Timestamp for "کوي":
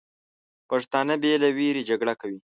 2.21-2.39